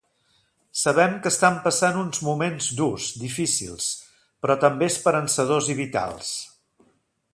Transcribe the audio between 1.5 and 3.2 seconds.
passant uns moments durs,